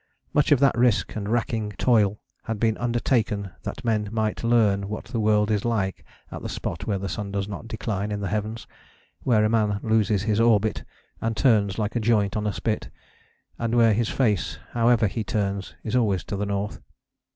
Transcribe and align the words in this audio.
Much 0.33 0.51
of 0.51 0.59
that 0.59 0.75
risk 0.75 1.15
and 1.15 1.29
racking 1.29 1.73
toil 1.77 2.19
had 2.45 2.59
been 2.59 2.75
undertaken 2.79 3.51
that 3.61 3.85
men 3.85 4.09
might 4.11 4.43
learn 4.43 4.89
what 4.89 5.05
the 5.05 5.19
world 5.19 5.51
is 5.51 5.63
like 5.63 6.03
at 6.31 6.41
the 6.41 6.49
spot 6.49 6.87
where 6.87 6.97
the 6.97 7.07
sun 7.07 7.31
does 7.31 7.47
not 7.47 7.67
decline 7.67 8.11
in 8.11 8.19
the 8.19 8.27
heavens, 8.27 8.65
where 9.21 9.45
a 9.45 9.47
man 9.47 9.79
loses 9.83 10.23
his 10.23 10.39
orbit 10.39 10.83
and 11.21 11.37
turns 11.37 11.77
like 11.77 11.95
a 11.95 11.99
joint 11.99 12.35
on 12.35 12.47
a 12.47 12.51
spit, 12.51 12.89
and 13.59 13.75
where 13.75 13.93
his 13.93 14.09
face, 14.09 14.57
however 14.71 15.05
he 15.05 15.23
turns, 15.23 15.75
is 15.83 15.95
always 15.95 16.23
to 16.23 16.35
the 16.35 16.47
North. 16.47 16.81